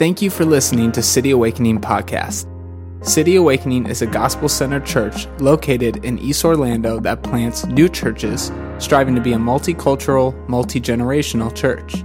[0.00, 2.46] Thank you for listening to City Awakening Podcast.
[3.06, 8.50] City Awakening is a gospel centered church located in East Orlando that plants new churches,
[8.78, 12.02] striving to be a multicultural, multi generational church.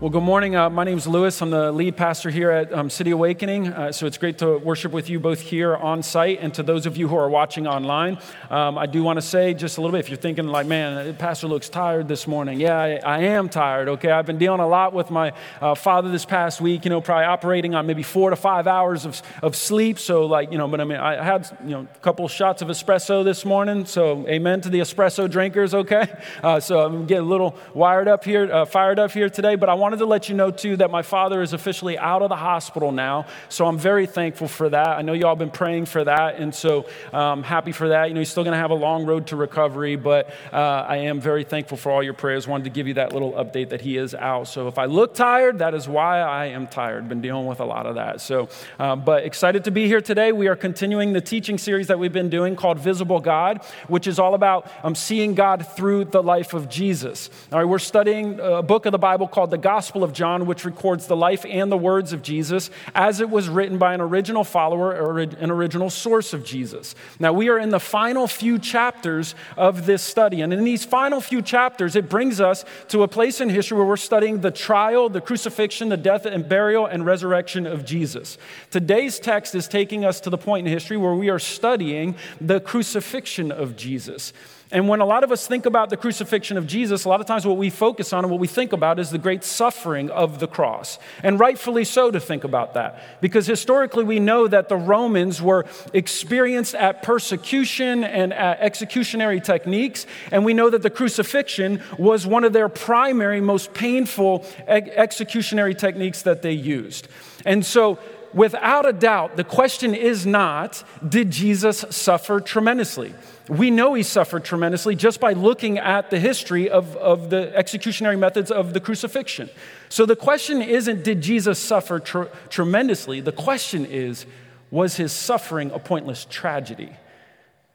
[0.00, 0.54] Well, good morning.
[0.54, 1.42] Uh, my name is Lewis.
[1.42, 3.66] I'm the lead pastor here at um, City Awakening.
[3.66, 6.86] Uh, so it's great to worship with you both here on site and to those
[6.86, 8.16] of you who are watching online.
[8.48, 11.04] Um, I do want to say just a little bit if you're thinking, like, man,
[11.04, 12.60] the Pastor looks tired this morning.
[12.60, 14.12] Yeah, I, I am tired, okay?
[14.12, 17.24] I've been dealing a lot with my uh, father this past week, you know, probably
[17.24, 19.98] operating on maybe four to five hours of, of sleep.
[19.98, 22.68] So, like, you know, but I mean, I had, you know, a couple shots of
[22.68, 23.84] espresso this morning.
[23.84, 26.06] So, amen to the espresso drinkers, okay?
[26.40, 29.68] Uh, so I'm getting a little wired up here, uh, fired up here today, but
[29.68, 32.28] I want wanted to let you know, too, that my father is officially out of
[32.28, 33.24] the hospital now.
[33.48, 34.86] So I'm very thankful for that.
[34.86, 36.34] I know you all been praying for that.
[36.34, 38.08] And so I'm um, happy for that.
[38.08, 40.96] You know, he's still going to have a long road to recovery, but uh, I
[40.96, 42.46] am very thankful for all your prayers.
[42.46, 44.46] Wanted to give you that little update that he is out.
[44.48, 47.08] So if I look tired, that is why I am tired.
[47.08, 48.20] Been dealing with a lot of that.
[48.20, 50.32] So, uh, but excited to be here today.
[50.32, 54.18] We are continuing the teaching series that we've been doing called Visible God, which is
[54.18, 57.30] all about um, seeing God through the life of Jesus.
[57.50, 60.46] All right, we're studying a book of the Bible called the Gospel Gospel of John,
[60.46, 64.00] which records the life and the words of Jesus as it was written by an
[64.00, 66.96] original follower or an original source of Jesus.
[67.20, 70.40] Now, we are in the final few chapters of this study.
[70.40, 73.86] And in these final few chapters, it brings us to a place in history where
[73.86, 78.36] we're studying the trial, the crucifixion, the death and burial and resurrection of Jesus.
[78.72, 82.58] Today's text is taking us to the point in history where we are studying the
[82.58, 84.32] crucifixion of Jesus.
[84.70, 87.26] And when a lot of us think about the crucifixion of Jesus, a lot of
[87.26, 90.40] times what we focus on and what we think about is the great suffering of
[90.40, 90.98] the cross.
[91.22, 93.02] And rightfully so to think about that.
[93.22, 100.06] Because historically we know that the Romans were experienced at persecution and at executionary techniques.
[100.30, 106.22] And we know that the crucifixion was one of their primary, most painful executionary techniques
[106.22, 107.08] that they used.
[107.46, 107.98] And so
[108.34, 113.14] without a doubt, the question is not, did Jesus suffer tremendously?
[113.48, 118.18] We know he suffered tremendously just by looking at the history of, of the executionary
[118.18, 119.48] methods of the crucifixion.
[119.88, 123.20] So the question isn't, did Jesus suffer tr- tremendously?
[123.20, 124.26] The question is,
[124.70, 126.92] was his suffering a pointless tragedy?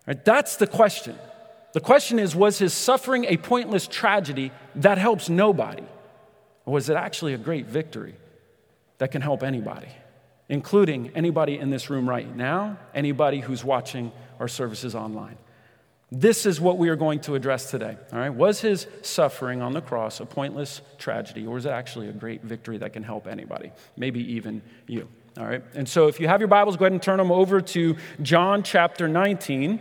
[0.05, 1.17] Right, that's the question.
[1.73, 5.85] The question is, was his suffering a pointless tragedy that helps nobody?
[6.65, 8.15] Or was it actually a great victory
[8.99, 9.89] that can help anybody,
[10.49, 15.37] including anybody in this room right now, anybody who's watching our services online?
[16.15, 17.97] This is what we are going to address today.
[18.11, 18.29] All right?
[18.29, 22.43] Was his suffering on the cross a pointless tragedy, or is it actually a great
[22.43, 25.07] victory that can help anybody, maybe even you?
[25.39, 25.63] All right?
[25.73, 28.61] And so if you have your Bibles, go ahead and turn them over to John
[28.61, 29.79] chapter 19.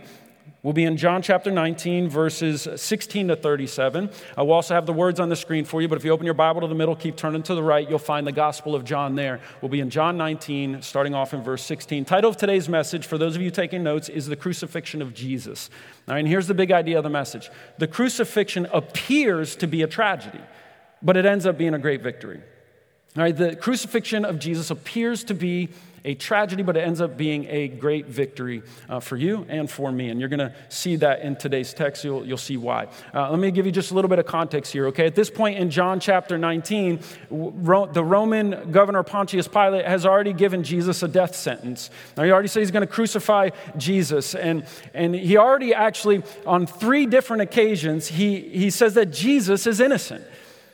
[0.63, 4.09] We'll be in John chapter 19, verses 16 to 37.
[4.37, 6.23] I will also have the words on the screen for you, but if you open
[6.23, 8.85] your Bible to the middle, keep turning to the right, you'll find the Gospel of
[8.85, 9.41] John there.
[9.59, 12.05] We'll be in John 19, starting off in verse 16.
[12.05, 15.69] Title of today's message, for those of you taking notes, is The Crucifixion of Jesus.
[16.07, 19.81] All right, and here's the big idea of the message the crucifixion appears to be
[19.81, 20.39] a tragedy,
[21.01, 22.39] but it ends up being a great victory.
[23.17, 25.71] All right, the crucifixion of Jesus appears to be
[26.05, 29.91] a tragedy, but it ends up being a great victory uh, for you and for
[29.91, 30.09] me.
[30.09, 32.03] And you're going to see that in today's text.
[32.03, 32.87] You'll, you'll see why.
[33.13, 35.05] Uh, let me give you just a little bit of context here, okay?
[35.05, 36.99] At this point in John chapter 19,
[37.29, 41.89] Ro- the Roman governor Pontius Pilate has already given Jesus a death sentence.
[42.17, 44.35] Now, he already said he's going to crucify Jesus.
[44.35, 49.79] And, and he already actually, on three different occasions, he, he says that Jesus is
[49.79, 50.25] innocent.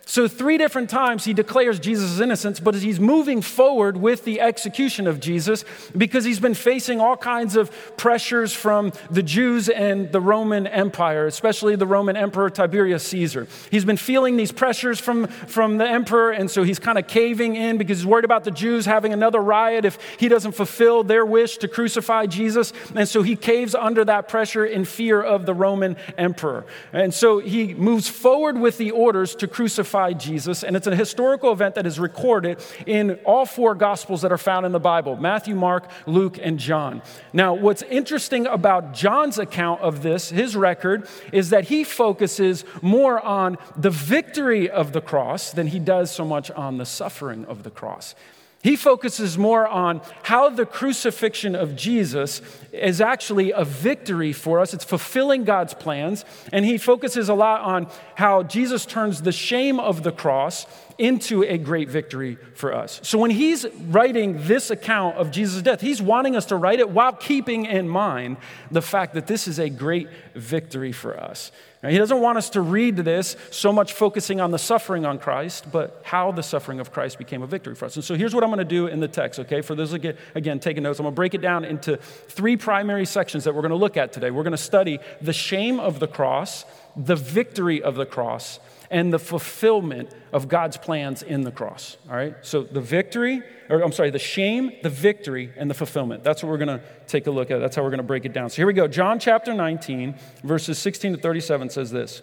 [0.10, 5.06] So, three different times he declares Jesus' innocence, but he's moving forward with the execution
[5.06, 5.64] of Jesus
[5.96, 11.28] because he's been facing all kinds of pressures from the Jews and the Roman Empire,
[11.28, 13.46] especially the Roman Emperor Tiberius Caesar.
[13.70, 17.56] He's been feeling these pressures from, from the emperor, and so he's kind of caving
[17.56, 21.24] in because he's worried about the Jews having another riot if he doesn't fulfill their
[21.24, 22.74] wish to crucify Jesus.
[22.96, 26.66] And so he caves under that pressure in fear of the Roman emperor.
[26.94, 30.96] And so he moves forward with the orders to crucify crucified Jesus, and it's a
[30.96, 35.16] historical event that is recorded in all four Gospels that are found in the Bible
[35.18, 37.02] Matthew, Mark, Luke, and John.
[37.34, 43.20] Now, what's interesting about John's account of this, his record, is that he focuses more
[43.20, 47.64] on the victory of the cross than he does so much on the suffering of
[47.64, 48.16] the cross.
[48.62, 52.42] He focuses more on how the crucifixion of Jesus
[52.74, 54.74] is actually a victory for us.
[54.74, 56.26] It's fulfilling God's plans.
[56.52, 60.66] And he focuses a lot on how Jesus turns the shame of the cross
[61.00, 63.00] into a great victory for us.
[63.04, 66.90] So when he's writing this account of Jesus' death, he's wanting us to write it
[66.90, 68.38] while keeping in mind
[68.70, 71.52] the fact that this is a great victory for us.
[71.82, 75.18] Now, he doesn't want us to read this so much focusing on the suffering on
[75.18, 77.96] Christ, but how the suffering of Christ became a victory for us.
[77.96, 79.62] And so here's what I'm going to do in the text, okay?
[79.62, 83.06] For those, again, again taking notes, I'm going to break it down into three primary
[83.06, 84.30] sections that we're going to look at today.
[84.30, 86.66] We're going to study the shame of the cross,
[86.98, 88.60] the victory of the cross,
[88.92, 91.98] and the fulfillment of God's plans in the cross.
[92.10, 92.36] All right?
[92.42, 96.24] So the victory, or I'm sorry, the shame, the victory, and the fulfillment.
[96.24, 97.60] That's what we're going to take a look at.
[97.60, 98.50] That's how we're going to break it down.
[98.50, 98.88] So here we go.
[98.88, 102.22] John chapter 19, verses 16 to 37 says this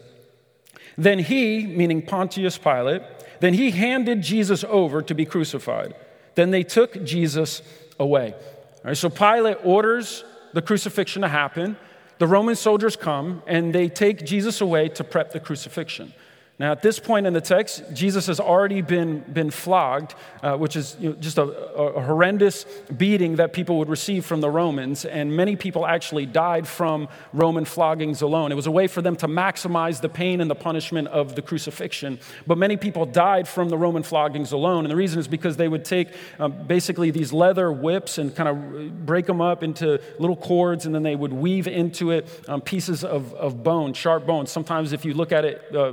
[0.98, 3.02] Then he, meaning Pontius Pilate,
[3.40, 5.94] then he handed Jesus over to be crucified.
[6.34, 7.62] Then they took Jesus
[7.98, 8.32] away.
[8.32, 11.76] All right, so Pilate orders the crucifixion to happen.
[12.18, 16.12] The Roman soldiers come and they take Jesus away to prep the crucifixion.
[16.58, 20.74] Now, at this point in the text, Jesus has already been, been flogged, uh, which
[20.74, 22.64] is you know, just a, a, horrendous
[22.96, 25.04] beating that people would receive from the Romans.
[25.04, 28.52] And many people actually died from Roman floggings alone.
[28.52, 31.42] It was a way for them to maximize the pain and the punishment of the
[31.42, 32.18] crucifixion.
[32.46, 34.86] But many people died from the Roman floggings alone.
[34.86, 36.08] And the reason is because they would take
[36.38, 40.94] um, basically these leather whips and kind of break them up into little cords, and
[40.94, 44.46] then they would weave into it um, pieces of, of bone, sharp bone.
[44.46, 45.92] Sometimes, if you look at it, uh,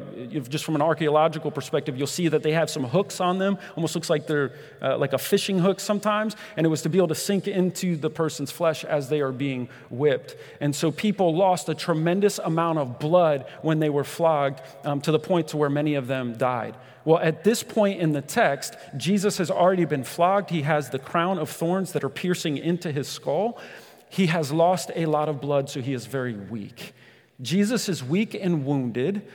[0.54, 3.58] just from an archaeological perspective, you'll see that they have some hooks on them.
[3.76, 6.38] Almost looks like they're uh, like a fishing hook sometimes.
[6.56, 9.34] And it was to be able to sink into the person's flesh as they are
[9.34, 10.38] being whipped.
[10.62, 15.12] And so people lost a tremendous amount of blood when they were flogged um, to
[15.12, 16.76] the point to where many of them died.
[17.04, 20.52] Well, at this point in the text, Jesus has already been flogged.
[20.52, 23.60] He has the crown of thorns that are piercing into his skull.
[24.10, 26.94] He has lost a lot of blood, so he is very weak.
[27.42, 29.28] Jesus is weak and wounded,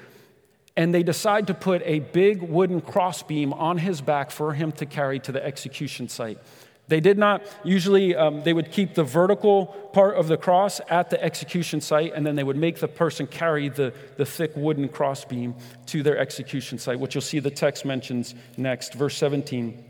[0.78, 4.86] and they decide to put a big wooden crossbeam on his back for him to
[4.86, 6.38] carry to the execution site.
[6.86, 11.10] They did not usually, um, they would keep the vertical part of the cross at
[11.10, 14.88] the execution site, and then they would make the person carry the, the thick wooden
[14.88, 18.94] crossbeam to their execution site, which you'll see the text mentions next.
[18.94, 19.84] Verse 17.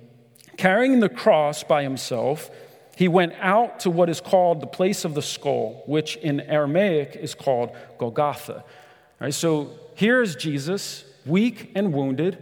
[0.56, 2.50] Carrying the cross by himself,
[2.96, 7.14] he went out to what is called the place of the skull, which in Aramaic
[7.14, 8.64] is called Golgotha.
[8.64, 8.64] All
[9.20, 12.39] right, so here is Jesus, weak and wounded.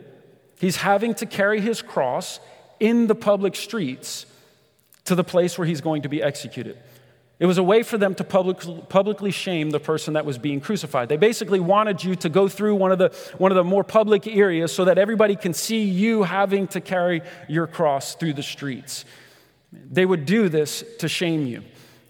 [0.60, 2.38] He's having to carry his cross
[2.78, 4.26] in the public streets
[5.06, 6.76] to the place where he's going to be executed.
[7.38, 8.58] It was a way for them to public,
[8.90, 11.08] publicly shame the person that was being crucified.
[11.08, 13.08] They basically wanted you to go through one of, the,
[13.38, 17.22] one of the more public areas so that everybody can see you having to carry
[17.48, 19.06] your cross through the streets.
[19.72, 21.62] They would do this to shame you.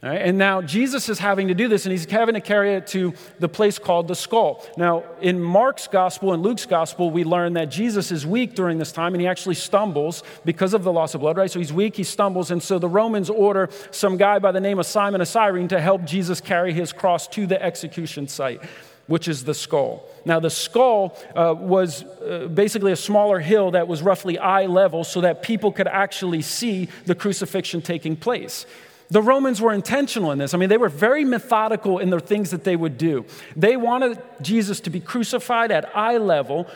[0.02, 0.20] Right?
[0.20, 3.14] And now Jesus is having to do this, and he's having to carry it to
[3.38, 4.64] the place called the skull.
[4.76, 8.92] Now, in Mark's gospel and Luke's gospel, we learn that Jesus is weak during this
[8.92, 11.50] time, and he actually stumbles because of the loss of blood, right?
[11.50, 14.78] So he's weak, he stumbles, and so the Romans order some guy by the name
[14.78, 18.60] of Simon of Cyrene to help Jesus carry his cross to the execution site
[19.06, 20.08] which is the skull.
[20.24, 25.04] Now, the skull uh, was uh, basically a smaller hill that was roughly eye level
[25.04, 28.66] so that people could actually see the crucifixion taking place.
[29.08, 30.52] The Romans were intentional in this.
[30.52, 33.24] I mean, they were very methodical in the things that they would do.
[33.54, 36.66] They wanted Jesus to be crucified at eye level,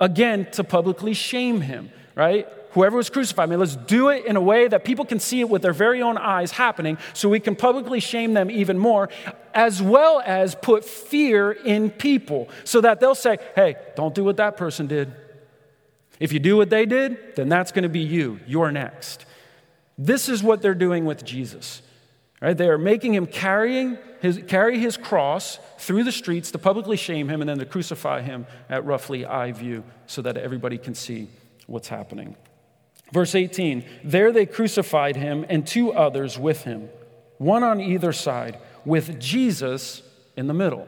[0.00, 2.46] again, to publicly shame him, right?
[2.72, 5.40] Whoever was crucified, I mean, let's do it in a way that people can see
[5.40, 9.08] it with their very own eyes happening so we can publicly shame them even more,
[9.54, 14.36] as well as put fear in people so that they'll say, hey, don't do what
[14.36, 15.10] that person did.
[16.20, 18.40] If you do what they did, then that's going to be you.
[18.46, 19.24] You're next.
[19.98, 21.82] This is what they're doing with Jesus.
[22.40, 22.56] Right?
[22.56, 27.28] They are making him carrying his, carry his cross through the streets to publicly shame
[27.28, 31.28] him and then to crucify him at roughly eye view so that everybody can see
[31.66, 32.36] what's happening.
[33.12, 36.88] Verse 18 There they crucified him and two others with him,
[37.38, 40.02] one on either side, with Jesus
[40.36, 40.86] in the middle.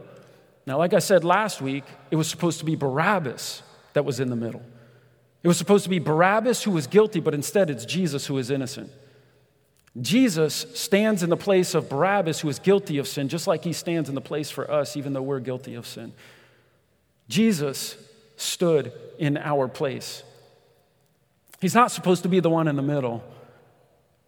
[0.67, 3.63] Now, like I said last week, it was supposed to be Barabbas
[3.95, 4.63] that was in the middle.
[5.43, 8.51] It was supposed to be Barabbas who was guilty, but instead it's Jesus who is
[8.51, 8.93] innocent.
[9.99, 13.73] Jesus stands in the place of Barabbas, who is guilty of sin, just like he
[13.73, 16.13] stands in the place for us, even though we're guilty of sin.
[17.29, 17.97] Jesus
[18.37, 20.23] stood in our place.
[21.61, 23.25] He's not supposed to be the one in the middle,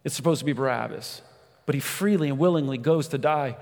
[0.05, 1.23] it's supposed to be Barabbas.
[1.65, 3.57] But he freely and willingly goes to die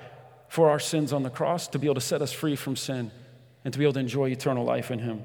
[0.49, 3.11] for our sins on the cross to be able to set us free from sin
[3.63, 5.23] and to be able to enjoy eternal life in him.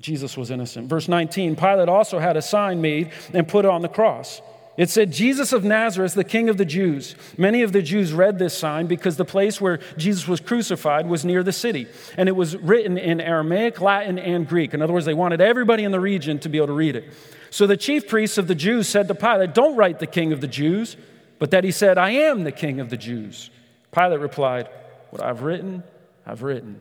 [0.00, 0.88] Jesus was innocent.
[0.88, 4.40] Verse 19 Pilate also had a sign made and put it on the cross
[4.76, 7.14] It said, Jesus of Nazareth, the King of the Jews.
[7.36, 11.24] Many of the Jews read this sign because the place where Jesus was crucified was
[11.24, 11.86] near the city.
[12.16, 14.72] And it was written in Aramaic, Latin, and Greek.
[14.72, 17.12] In other words, they wanted everybody in the region to be able to read it.
[17.50, 20.40] So the chief priests of the Jews said to Pilate, Don't write the King of
[20.40, 20.96] the Jews,
[21.38, 23.50] but that he said, I am the King of the Jews.
[23.92, 24.68] Pilate replied,
[25.10, 25.82] What I've written,
[26.24, 26.80] I've written.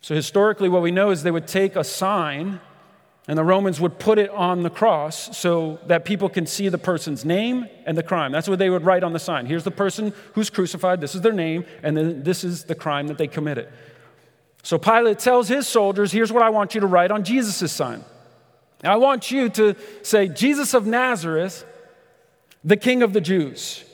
[0.00, 2.60] So historically, what we know is they would take a sign
[3.28, 6.78] and the Romans would put it on the cross so that people can see the
[6.78, 8.32] person's name and the crime.
[8.32, 9.46] That's what they would write on the sign.
[9.46, 13.06] Here's the person who's crucified, this is their name, and then this is the crime
[13.06, 13.68] that they committed.
[14.64, 18.04] So Pilate tells his soldiers, Here's what I want you to write on Jesus' sign.
[18.82, 21.64] I want you to say, Jesus of Nazareth,
[22.64, 23.84] the King of the Jews.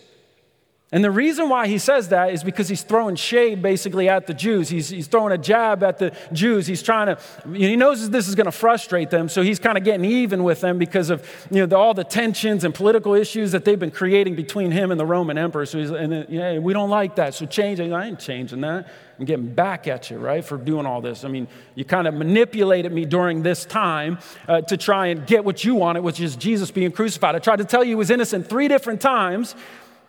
[0.91, 4.33] And the reason why he says that is because he's throwing shade basically at the
[4.33, 4.71] Jews.
[4.71, 6.67] He's, he's throwing a jab at the Jews.
[6.67, 7.19] He's trying to,
[7.53, 10.63] he knows this is going to frustrate them, so he's kind of getting even with
[10.63, 13.91] them because of you know, the, all the tensions and political issues that they've been
[13.91, 15.67] creating between him and the Roman emperor.
[15.67, 17.93] So he's, and yeah, we don't like that, so change it.
[17.93, 18.89] I ain't changing that.
[19.19, 21.23] I'm getting back at you, right, for doing all this.
[21.23, 25.45] I mean, you kind of manipulated me during this time uh, to try and get
[25.45, 27.35] what you wanted, which is Jesus being crucified.
[27.35, 29.55] I tried to tell you he was innocent three different times.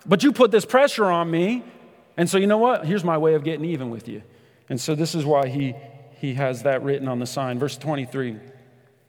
[0.05, 1.63] But you put this pressure on me.
[2.17, 2.85] And so, you know what?
[2.85, 4.23] Here's my way of getting even with you.
[4.69, 5.75] And so, this is why he,
[6.17, 7.59] he has that written on the sign.
[7.59, 8.37] Verse 23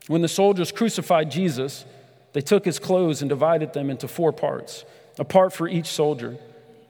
[0.06, 1.84] When the soldiers crucified Jesus,
[2.32, 4.84] they took his clothes and divided them into four parts,
[5.18, 6.36] a part for each soldier.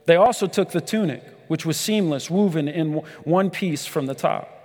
[0.06, 4.56] They also took the tunic, which was seamless, woven in one piece from the top.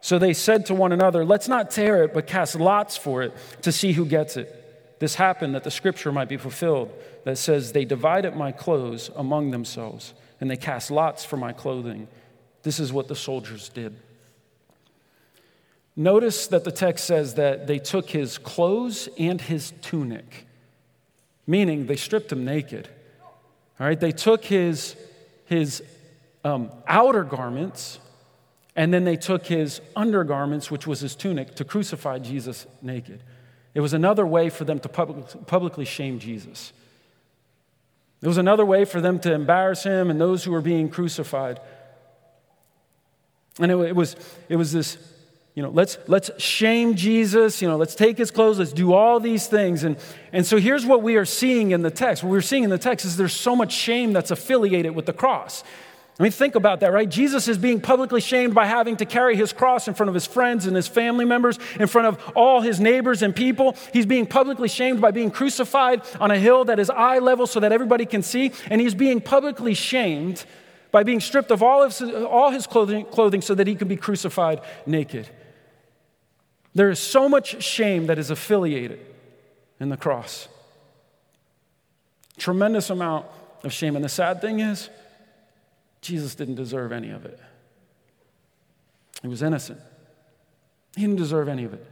[0.00, 3.34] So they said to one another, Let's not tear it, but cast lots for it
[3.62, 4.56] to see who gets it.
[5.00, 6.92] This happened that the scripture might be fulfilled
[7.24, 12.06] that says, They divided my clothes among themselves, and they cast lots for my clothing.
[12.62, 13.96] This is what the soldiers did.
[15.96, 20.46] Notice that the text says that they took his clothes and his tunic,
[21.46, 22.88] meaning they stripped him naked.
[23.80, 24.94] All right, they took his,
[25.46, 25.82] his
[26.44, 27.98] um, outer garments
[28.76, 33.22] and then they took his undergarments, which was his tunic, to crucify Jesus naked.
[33.74, 36.72] It was another way for them to public, publicly shame Jesus.
[38.22, 41.60] It was another way for them to embarrass him and those who were being crucified.
[43.58, 44.16] And it, it, was,
[44.48, 44.98] it was this,
[45.54, 49.20] you know, let's, let's shame Jesus, you know, let's take his clothes, let's do all
[49.20, 49.84] these things.
[49.84, 49.96] And,
[50.32, 52.22] and so here's what we are seeing in the text.
[52.22, 55.12] What we're seeing in the text is there's so much shame that's affiliated with the
[55.12, 55.64] cross.
[56.20, 57.08] I mean, think about that, right?
[57.08, 60.26] Jesus is being publicly shamed by having to carry his cross in front of his
[60.26, 63.74] friends and his family members, in front of all his neighbors and people.
[63.94, 67.58] He's being publicly shamed by being crucified on a hill that is eye level so
[67.60, 68.52] that everybody can see.
[68.66, 70.44] And he's being publicly shamed
[70.90, 73.96] by being stripped of all, of all his clothing, clothing so that he can be
[73.96, 75.26] crucified naked.
[76.74, 79.00] There is so much shame that is affiliated
[79.80, 80.48] in the cross.
[82.36, 83.24] Tremendous amount
[83.64, 83.96] of shame.
[83.96, 84.90] And the sad thing is,
[86.00, 87.38] Jesus didn't deserve any of it.
[89.22, 89.80] He was innocent.
[90.96, 91.86] He didn't deserve any of it.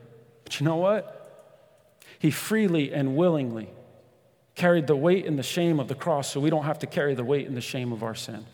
[0.44, 1.14] But you know what?
[2.18, 3.68] He freely and willingly
[4.54, 7.14] carried the weight and the shame of the cross so we don't have to carry
[7.14, 8.44] the weight and the shame of our sin.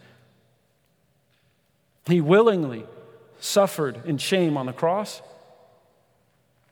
[2.06, 2.84] He willingly
[3.40, 5.22] suffered in shame on the cross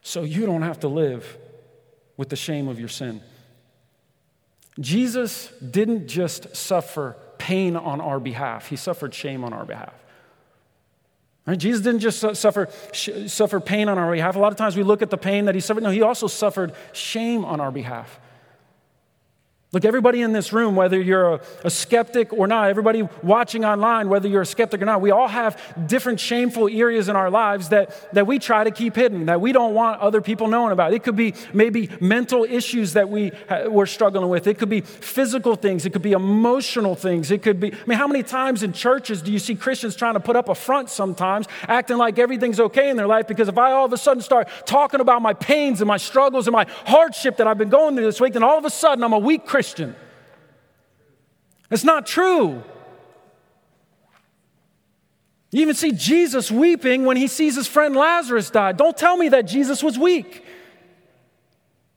[0.03, 1.39] so you don't have to live
[2.17, 3.23] with the shame of your sin.
[4.81, 9.93] Jesus didn't just suffer pain on our behalf, he suffered shame on our behalf.
[11.45, 11.59] Right?
[11.59, 14.37] Jesus didn't just suffer, suffer pain on our behalf.
[14.37, 15.83] A lot of times we look at the pain that he suffered.
[15.83, 18.21] No, he also suffered shame on our behalf.
[19.73, 24.11] Look, everybody in this room, whether you're a, a, skeptic or not, everybody watching online,
[24.11, 27.71] whether you're a skeptic or not, we all have different shameful areas in our lives
[27.71, 30.93] that, that we try to keep hidden, that we don't want other people knowing about.
[30.93, 33.33] It could be maybe mental issues that we,
[33.67, 34.47] we're struggling with.
[34.47, 35.87] It could be physical things.
[35.87, 37.31] It could be emotional things.
[37.31, 40.15] It could be, I mean, how many times in churches do you see Christians trying
[40.15, 43.27] to put up a front sometimes, acting like everything's okay in their life?
[43.27, 46.47] Because if I all of a sudden start talking about my pains and my struggles
[46.47, 49.03] and my hardship that I've been going through this week, then all of a sudden
[49.03, 49.95] I'm a weak Christian Christian.
[51.71, 52.65] It's not true.
[55.53, 58.73] You even see Jesus weeping when he sees his friend Lazarus die.
[58.73, 60.45] Don't tell me that Jesus was weak.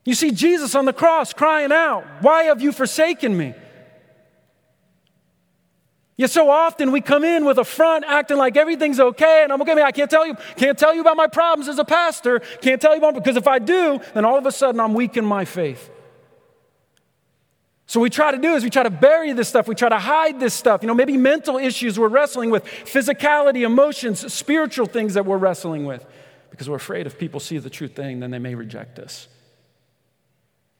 [0.03, 3.55] You see Jesus on the cross crying out, Why have you forsaken me?
[6.17, 9.59] Yet so often we come in with a front acting like everything's okay and I'm
[9.63, 9.81] okay.
[9.81, 12.41] I can't tell you, can't tell you about my problems as a pastor.
[12.61, 15.17] Can't tell you about because if I do, then all of a sudden I'm weak
[15.17, 15.89] in my faith.
[17.87, 19.67] So, we try to do is we try to bury this stuff.
[19.67, 20.81] We try to hide this stuff.
[20.81, 25.85] You know, maybe mental issues we're wrestling with, physicality, emotions, spiritual things that we're wrestling
[25.85, 26.05] with,
[26.49, 29.27] because we're afraid if people see the true thing, then they may reject us.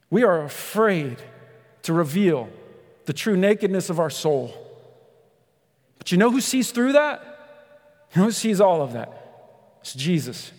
[0.10, 1.18] We are afraid
[1.84, 2.50] to reveal
[3.06, 4.54] the true nakedness of our soul.
[5.98, 7.22] But you know who sees through that?
[8.14, 9.78] You know who sees all of that?
[9.82, 10.52] It's Jesus.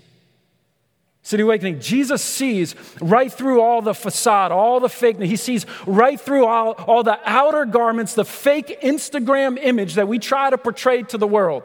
[1.26, 5.18] City Awakening, Jesus sees right through all the facade, all the fake.
[5.18, 10.20] He sees right through all, all the outer garments, the fake Instagram image that we
[10.20, 11.64] try to portray to the world,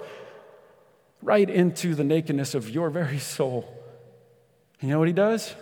[1.22, 3.72] right into the nakedness of your very soul.
[4.80, 5.53] You know what he does?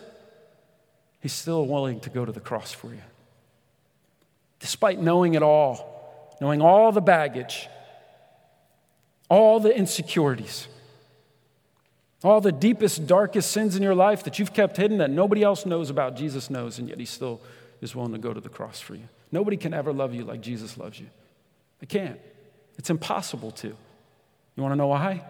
[1.19, 3.03] He's still willing to go to the cross for you.
[4.61, 7.67] Despite knowing it all, knowing all the baggage,
[9.27, 10.69] all the insecurities
[12.23, 15.65] all the deepest, darkest sins in your life that you've kept hidden that nobody else
[15.65, 17.41] knows about, Jesus knows, and yet He still
[17.81, 19.07] is willing to go to the cross for you.
[19.31, 21.07] Nobody can ever love you like Jesus loves you.
[21.79, 22.19] They can't.
[22.77, 23.67] It's impossible to.
[23.67, 25.23] You want to know why?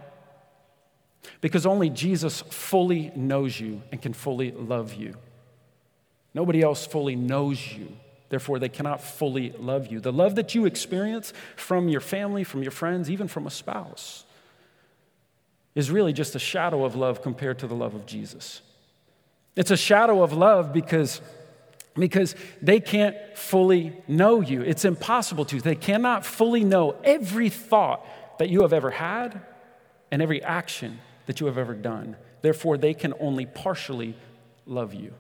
[1.42, 5.16] Because only Jesus fully knows you and can fully love you.
[6.34, 7.96] Nobody else fully knows you.
[8.30, 10.00] Therefore, they cannot fully love you.
[10.00, 14.24] The love that you experience from your family, from your friends, even from a spouse,
[15.76, 18.62] is really just a shadow of love compared to the love of Jesus.
[19.56, 21.22] It's a shadow of love because,
[21.96, 24.62] because they can't fully know you.
[24.62, 25.62] It's impossible to.
[25.62, 28.06] They cannot fully know every thought
[28.40, 29.42] that you have ever had
[30.12, 32.16] and every action that you have ever done.
[32.42, 34.16] Therefore, they can only partially
[34.66, 35.14] love you.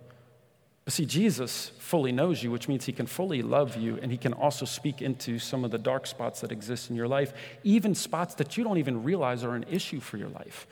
[0.89, 4.17] But see, Jesus fully knows you, which means he can fully love you, and he
[4.17, 7.31] can also speak into some of the dark spots that exist in your life,
[7.63, 10.65] even spots that you don't even realize are an issue for your life.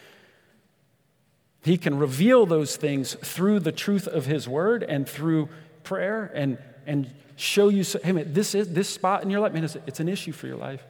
[1.62, 5.50] He can reveal those things through the truth of his word and through
[5.84, 6.58] prayer and,
[6.88, 10.00] and show you, hey man, this, is, this spot in your life, man, it's, it's
[10.00, 10.84] an issue for your life.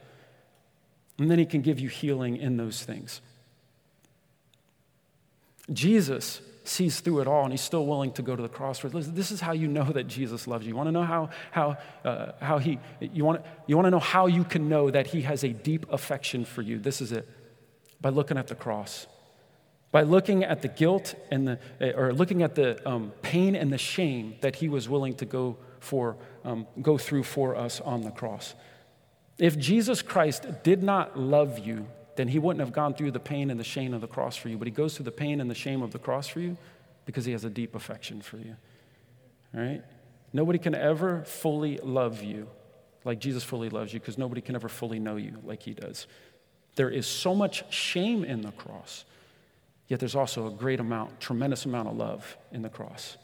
[1.18, 3.20] And then he can give you healing in those things.
[5.70, 8.88] Jesus sees through it all and he's still willing to go to the cross for
[8.88, 10.70] Listen, this is how you know that Jesus loves you.
[10.70, 13.98] You want to know how, how, uh, how he, you want, you want to know
[13.98, 16.78] how you can know that he has a deep affection for you.
[16.78, 17.28] This is it
[18.00, 19.06] by looking at the cross.
[19.90, 23.72] By looking at the guilt and the, eh, or looking at the um, pain and
[23.72, 28.02] the shame that he was willing to go for, um, go through for us on
[28.02, 28.54] the cross.
[29.38, 31.86] If Jesus Christ did not love you
[32.18, 34.48] then he wouldn't have gone through the pain and the shame of the cross for
[34.48, 34.58] you.
[34.58, 36.56] But he goes through the pain and the shame of the cross for you
[37.06, 38.56] because he has a deep affection for you.
[39.54, 39.84] All right?
[40.32, 42.48] Nobody can ever fully love you
[43.04, 46.08] like Jesus fully loves you because nobody can ever fully know you like he does.
[46.74, 49.04] There is so much shame in the cross,
[49.86, 53.16] yet there's also a great amount, tremendous amount of love in the cross.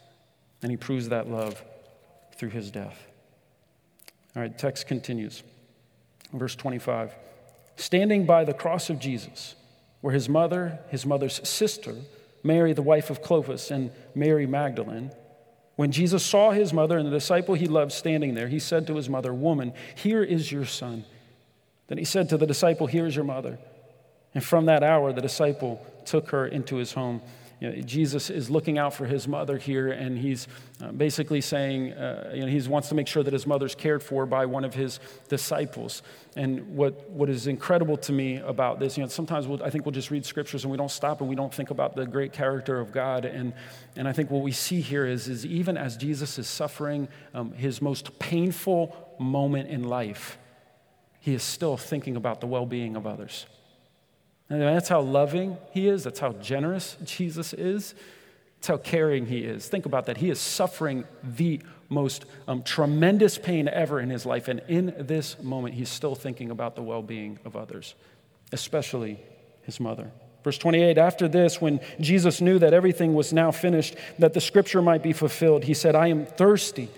[0.61, 1.61] And he proves that love
[2.37, 2.97] through his death.
[4.37, 5.43] All right, text continues.
[6.31, 7.13] Verse 25.
[7.75, 9.55] Standing by the cross of Jesus
[10.01, 11.95] were his mother, his mother's sister,
[12.43, 15.11] Mary, the wife of Clopas, and Mary Magdalene.
[15.75, 18.95] When Jesus saw his mother and the disciple he loved standing there, he said to
[18.95, 21.03] his mother, Woman, here is your son.
[21.87, 23.59] Then he said to the disciple, Here is your mother.
[24.33, 27.21] And from that hour, the disciple took her into his home.
[27.65, 30.47] You know, Jesus is looking out for his mother here, and he's
[30.83, 34.03] uh, basically saying, uh, you know, he wants to make sure that his mother's cared
[34.03, 34.99] for by one of his
[35.29, 36.03] disciples.
[36.35, 39.83] And what, what is incredible to me about this, you know, sometimes we'll, I think
[39.83, 42.33] we'll just read scriptures and we don't stop and we don't think about the great
[42.33, 43.25] character of God.
[43.25, 43.53] And,
[43.95, 47.51] and I think what we see here is, is even as Jesus is suffering um,
[47.53, 50.37] his most painful moment in life,
[51.19, 53.47] he is still thinking about the well being of others.
[54.49, 57.95] And that's how loving he is, that's how generous Jesus is,
[58.57, 59.67] that's how caring he is.
[59.67, 60.17] Think about that.
[60.17, 65.41] He is suffering the most um, tremendous pain ever in his life, and in this
[65.41, 67.95] moment, he's still thinking about the well being of others,
[68.51, 69.19] especially
[69.63, 70.11] his mother.
[70.43, 74.81] Verse 28 After this, when Jesus knew that everything was now finished, that the scripture
[74.81, 76.89] might be fulfilled, he said, I am thirsty.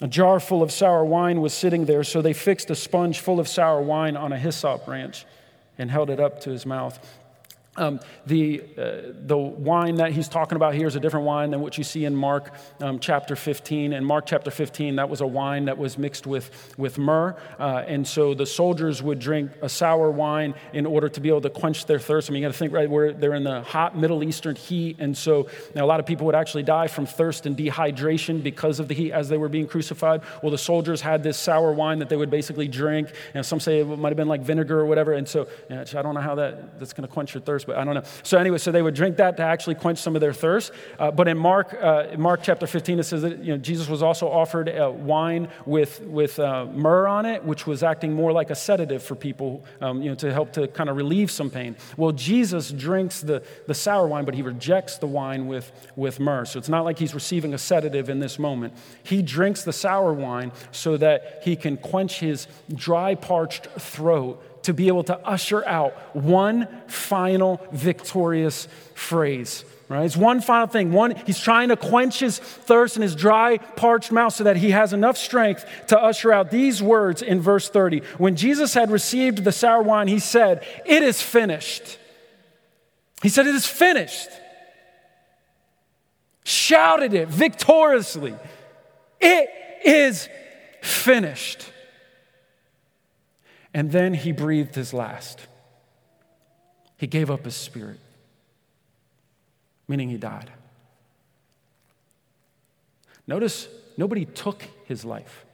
[0.00, 3.40] A jar full of sour wine was sitting there, so they fixed a sponge full
[3.40, 5.26] of sour wine on a hyssop branch
[5.78, 6.98] and held it up to his mouth.
[7.78, 11.60] Um, the, uh, the wine that he's talking about here is a different wine than
[11.60, 13.92] what you see in Mark um, chapter 15.
[13.92, 17.36] In Mark chapter 15, that was a wine that was mixed with, with myrrh.
[17.58, 21.40] Uh, and so the soldiers would drink a sour wine in order to be able
[21.40, 22.28] to quench their thirst.
[22.28, 24.96] I mean, you got to think, right, where they're in the hot Middle Eastern heat.
[24.98, 28.80] And so now a lot of people would actually die from thirst and dehydration because
[28.80, 30.22] of the heat as they were being crucified.
[30.42, 33.12] Well, the soldiers had this sour wine that they would basically drink.
[33.34, 35.12] And some say it might have been like vinegar or whatever.
[35.12, 37.67] And so you know, I don't know how that, that's going to quench your thirst
[37.68, 38.02] but I don't know.
[38.24, 40.72] So anyway, so they would drink that to actually quench some of their thirst.
[40.98, 44.02] Uh, but in Mark, uh, Mark chapter 15, it says that you know, Jesus was
[44.02, 48.50] also offered uh, wine with, with uh, myrrh on it, which was acting more like
[48.50, 51.76] a sedative for people, um, you know, to help to kind of relieve some pain.
[51.96, 56.46] Well, Jesus drinks the, the sour wine, but he rejects the wine with, with myrrh.
[56.46, 58.72] So it's not like he's receiving a sedative in this moment.
[59.02, 64.74] He drinks the sour wine so that he can quench his dry, parched throat to
[64.74, 69.64] be able to usher out one final victorious phrase.
[69.88, 70.04] Right?
[70.04, 70.92] It's one final thing.
[70.92, 74.72] One, he's trying to quench his thirst in his dry, parched mouth so that he
[74.72, 78.00] has enough strength to usher out these words in verse 30.
[78.18, 81.98] When Jesus had received the sour wine, he said, It is finished.
[83.22, 84.28] He said, It is finished.
[86.44, 88.34] Shouted it victoriously.
[89.18, 89.48] It
[89.82, 90.28] is
[90.82, 91.72] finished.
[93.74, 95.46] And then he breathed his last.
[96.96, 98.00] He gave up his spirit,
[99.86, 100.50] meaning he died.
[103.26, 105.44] Notice nobody took his life,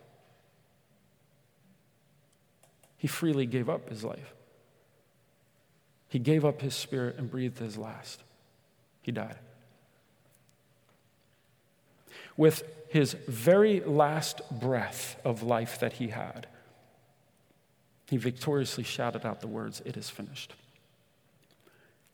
[2.97, 4.33] he freely gave up his life.
[6.09, 8.23] He gave up his spirit and breathed his last.
[9.03, 9.37] He died.
[12.37, 16.47] With his very last breath of life that he had,
[18.09, 20.55] he victoriously shouted out the words, It is finished.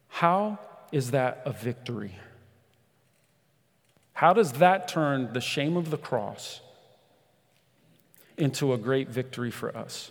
[0.08, 0.58] How
[0.92, 2.16] is that a victory?
[4.12, 6.60] How does that turn the shame of the cross
[8.36, 10.10] into a great victory for us?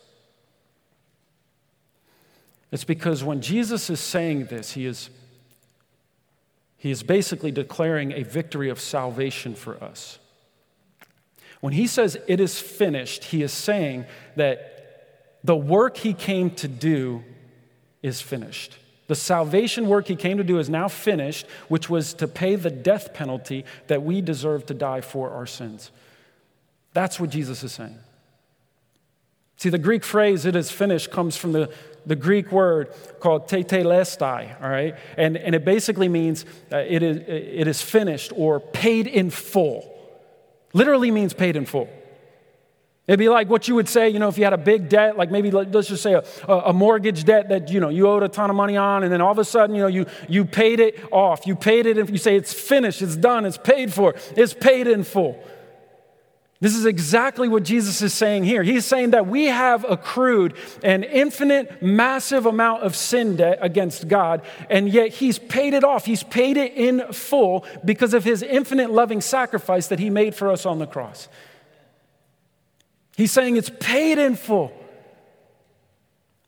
[2.71, 5.09] It's because when Jesus is saying this, he is,
[6.77, 10.19] he is basically declaring a victory of salvation for us.
[11.61, 14.78] When he says it is finished, he is saying that
[15.43, 17.23] the work he came to do
[18.02, 18.78] is finished.
[19.08, 22.69] The salvation work he came to do is now finished, which was to pay the
[22.69, 25.91] death penalty that we deserve to die for our sins.
[26.93, 27.97] That's what Jesus is saying.
[29.58, 31.73] See, the Greek phrase, it is finished, comes from the,
[32.06, 34.95] the Greek word called tetelestai, all right?
[35.17, 39.93] And, and it basically means uh, it, is, it is finished or paid in full.
[40.71, 41.89] Literally means paid in full.
[43.10, 45.17] It'd be like what you would say, you know, if you had a big debt,
[45.17, 48.30] like maybe let's just say a, a, mortgage debt that, you know, you owed a
[48.30, 50.80] ton of money on, and then all of a sudden, you know, you, you paid
[50.80, 51.48] it off.
[51.48, 54.86] You paid it, and you say it's finished, it's done, it's paid for, it's paid
[54.86, 55.43] in full.
[56.60, 58.62] This is exactly what Jesus is saying here.
[58.62, 64.43] He's saying that we have accrued an infinite, massive amount of sin debt against God,
[64.69, 66.06] and yet He's paid it off.
[66.06, 70.52] He's paid it in full because of His infinite loving sacrifice that He made for
[70.52, 71.28] us on the cross.
[73.19, 74.71] He's saying it's paid in full.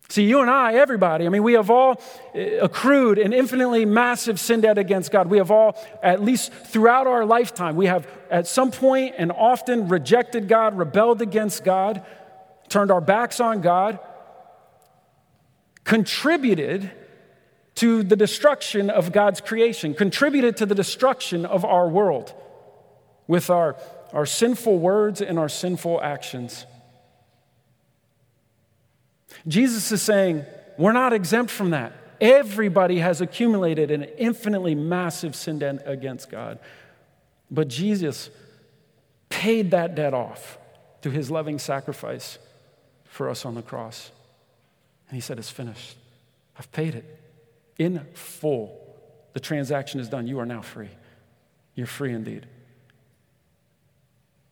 [0.08, 2.02] See, you and I, everybody, I mean, we have all
[2.34, 5.28] eh, accrued an infinitely massive sin debt against God.
[5.28, 9.90] We have all, at least throughout our lifetime, we have at some point and often
[9.90, 12.06] rejected God, rebelled against God,
[12.70, 14.00] turned our backs on God,
[15.84, 16.90] contributed
[17.76, 22.34] to the destruction of God's creation, contributed to the destruction of our world
[23.28, 23.76] with our
[24.14, 26.66] our sinful words and our sinful actions.
[29.48, 30.46] Jesus is saying,
[30.78, 31.94] we're not exempt from that.
[32.20, 36.60] Everybody has accumulated an infinitely massive sin debt against God.
[37.50, 38.30] But Jesus
[39.30, 40.58] paid that debt off
[41.02, 42.38] through his loving sacrifice
[43.06, 44.12] for us on the cross.
[45.10, 45.98] And he said, It's finished.
[46.58, 47.20] I've paid it
[47.78, 48.78] in full.
[49.34, 50.28] The transaction is done.
[50.28, 50.90] You are now free.
[51.74, 52.46] You're free indeed.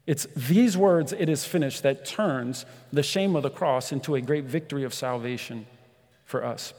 [0.09, 4.21] It's these words, it is finished, that turns the shame of the cross into a
[4.21, 5.67] great victory of salvation
[6.25, 6.73] for us.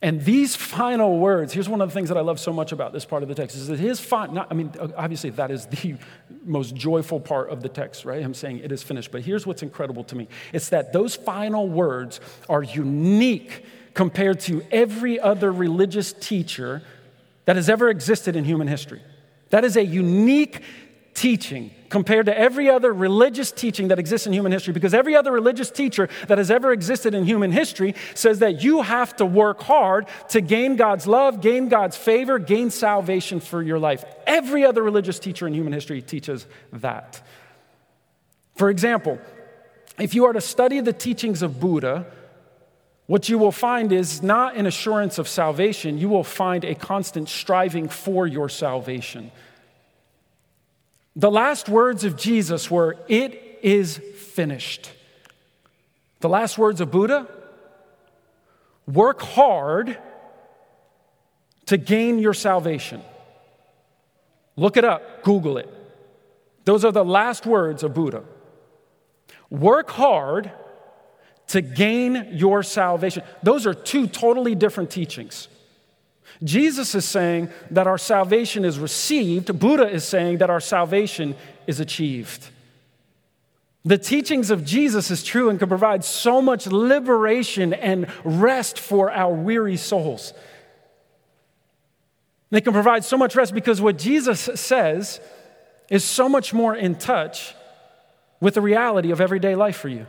[0.00, 2.92] And these final words, here's one of the things that I love so much about
[2.92, 5.96] this part of the text, is that his final, I mean, obviously that is the
[6.44, 8.22] most joyful part of the text, right?
[8.22, 9.10] Him saying it is finished.
[9.10, 14.62] But here's what's incredible to me it's that those final words are unique compared to
[14.70, 16.82] every other religious teacher
[17.46, 19.02] that has ever existed in human history.
[19.50, 20.62] That is a unique
[21.18, 25.32] teaching compared to every other religious teaching that exists in human history because every other
[25.32, 29.60] religious teacher that has ever existed in human history says that you have to work
[29.62, 34.04] hard to gain God's love, gain God's favor, gain salvation for your life.
[34.28, 37.20] Every other religious teacher in human history teaches that.
[38.54, 39.18] For example,
[39.98, 42.06] if you are to study the teachings of Buddha,
[43.06, 47.28] what you will find is not an assurance of salvation, you will find a constant
[47.28, 49.32] striving for your salvation.
[51.18, 54.92] The last words of Jesus were, It is finished.
[56.20, 57.26] The last words of Buddha,
[58.86, 59.98] work hard
[61.66, 63.02] to gain your salvation.
[64.56, 65.68] Look it up, Google it.
[66.64, 68.22] Those are the last words of Buddha.
[69.50, 70.52] Work hard
[71.48, 73.24] to gain your salvation.
[73.42, 75.48] Those are two totally different teachings.
[76.42, 81.34] Jesus is saying that our salvation is received, Buddha is saying that our salvation
[81.66, 82.48] is achieved.
[83.84, 89.10] The teachings of Jesus is true and can provide so much liberation and rest for
[89.10, 90.32] our weary souls.
[92.50, 95.20] They can provide so much rest because what Jesus says
[95.90, 97.54] is so much more in touch
[98.40, 100.06] with the reality of everyday life for you.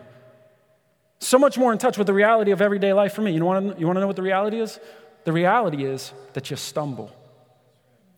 [1.19, 3.31] So much more in touch with the reality of everyday life for me.
[3.31, 3.45] You to,
[3.77, 4.79] you want to know what the reality is?
[5.25, 7.11] The reality is that you stumble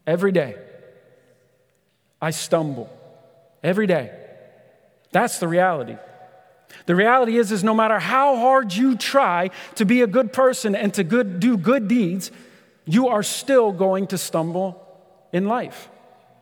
[0.05, 0.55] every day.
[2.21, 2.89] I stumble
[3.63, 4.11] every day.
[5.11, 5.97] That's the reality.
[6.85, 10.75] The reality is, is no matter how hard you try to be a good person
[10.75, 12.31] and to good, do good deeds,
[12.85, 14.81] you are still going to stumble
[15.33, 15.89] in life.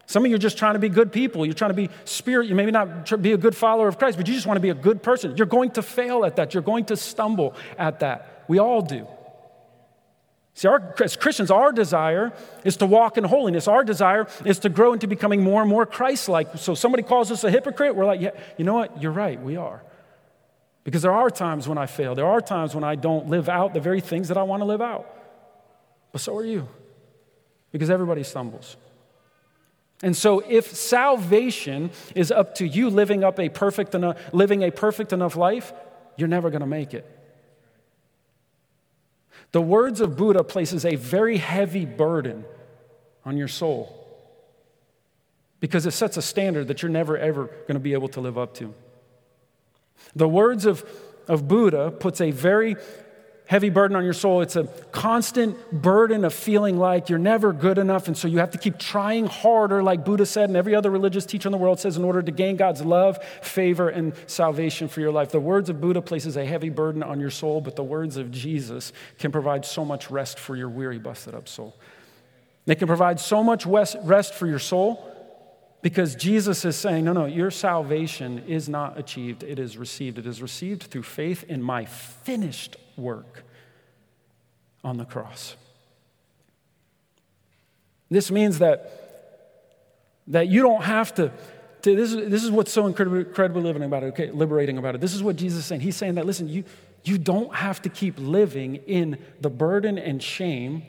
[0.05, 1.45] Some of you are just trying to be good people.
[1.45, 2.47] You're trying to be spirit.
[2.47, 4.69] You maybe not be a good follower of Christ, but you just want to be
[4.69, 5.37] a good person.
[5.37, 6.53] You're going to fail at that.
[6.53, 8.45] You're going to stumble at that.
[8.47, 9.07] We all do.
[10.59, 12.33] See, our, as Christians, our desire
[12.65, 13.65] is to walk in holiness.
[13.65, 16.57] Our desire is to grow into becoming more and more Christ like.
[16.57, 19.01] So, somebody calls us a hypocrite, we're like, yeah, you know what?
[19.01, 19.81] You're right, we are.
[20.83, 23.73] Because there are times when I fail, there are times when I don't live out
[23.73, 25.07] the very things that I want to live out.
[26.11, 26.67] But so are you,
[27.71, 28.75] because everybody stumbles.
[30.03, 34.71] And so, if salvation is up to you living up a perfect enough, living a
[34.71, 35.71] perfect enough life,
[36.17, 37.18] you're never going to make it.
[39.51, 42.45] The words of Buddha places a very heavy burden
[43.25, 43.95] on your soul
[45.59, 48.37] because it sets a standard that you're never ever going to be able to live
[48.37, 48.73] up to.
[50.15, 50.85] The words of,
[51.27, 52.75] of Buddha puts a very
[53.49, 54.41] heavy burden on your soul.
[54.41, 58.51] It's a constant burden of feeling like you're never good enough, and so you have
[58.51, 61.79] to keep trying harder, like Buddha said, and every other religious teacher in the world
[61.79, 65.31] says, in order to gain God's love, favor, and salvation for your life.
[65.31, 68.29] The words of Buddha places a heavy burden on your soul, but the words of
[68.29, 71.75] Jesus can provide so much rest for your weary, busted up soul.
[72.67, 75.08] They can provide so much rest for your soul
[75.81, 80.17] because Jesus is saying, no, no, your salvation is not achieved, it is received.
[80.17, 83.43] It is received through faith in my finished work
[84.83, 85.55] on the cross.
[88.09, 88.91] This means that,
[90.27, 91.31] that you don't have to,
[91.83, 94.95] to this, is, this is what's so incredibly, incredibly living about it, okay, liberating about
[94.95, 95.01] it.
[95.01, 95.81] This is what Jesus is saying.
[95.81, 96.65] He's saying that, listen, you,
[97.03, 100.83] you don't have to keep living in the burden and shame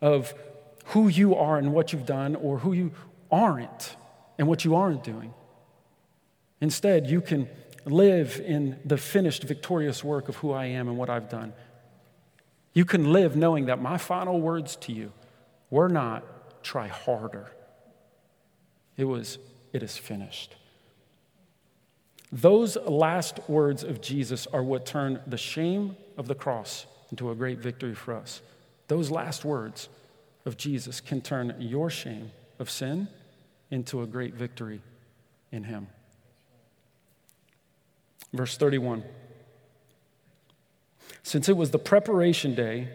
[0.00, 0.34] of
[0.86, 2.92] who you are and what you've done or who you
[3.32, 3.96] aren't
[4.40, 5.34] and what you aren't doing.
[6.62, 7.46] Instead, you can
[7.84, 11.52] live in the finished, victorious work of who I am and what I've done.
[12.72, 15.12] You can live knowing that my final words to you
[15.68, 17.52] were not try harder.
[18.96, 19.36] It was,
[19.74, 20.56] it is finished.
[22.32, 27.34] Those last words of Jesus are what turn the shame of the cross into a
[27.34, 28.40] great victory for us.
[28.88, 29.90] Those last words
[30.46, 33.06] of Jesus can turn your shame of sin
[33.70, 34.80] into a great victory
[35.52, 35.88] in Him.
[38.32, 39.04] Verse 31
[41.22, 42.88] Since it was the preparation day,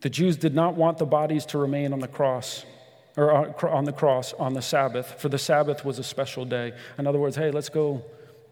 [0.00, 2.64] the Jews did not want the bodies to remain on the cross
[3.16, 6.72] or on the cross on the Sabbath, for the Sabbath was a special day.
[6.98, 8.02] In other words, hey, let's go,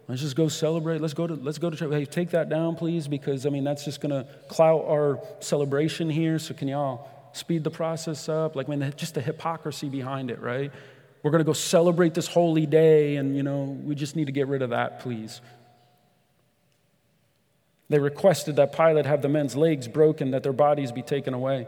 [0.06, 1.00] let's just go celebrate.
[1.00, 1.90] Let's go to, let's go to church.
[1.90, 6.10] Hey, take that down, please, because I mean that's just going to clout our celebration
[6.10, 6.38] here.
[6.38, 8.54] So can y'all speed the process up?
[8.54, 10.70] Like, I mean, just the hypocrisy behind it, right?
[11.22, 14.32] We're going to go celebrate this holy day, and, you know, we just need to
[14.32, 15.40] get rid of that, please.
[17.90, 21.66] They requested that Pilate have the men's legs broken, that their bodies be taken away.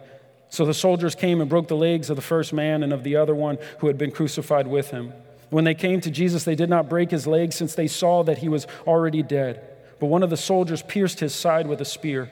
[0.49, 3.17] So the soldiers came and broke the legs of the first man and of the
[3.17, 5.13] other one who had been crucified with him.
[5.51, 8.39] When they came to Jesus, they did not break his legs since they saw that
[8.39, 9.63] he was already dead.
[9.99, 12.31] But one of the soldiers pierced his side with a spear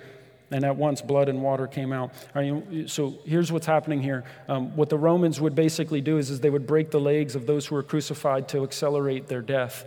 [0.51, 2.13] and at once blood and water came out.
[2.87, 4.25] so here's what's happening here.
[4.49, 7.47] Um, what the Romans would basically do is, is they would break the legs of
[7.47, 9.85] those who were crucified to accelerate their death,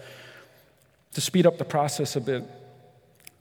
[1.13, 2.43] to speed up the process a bit.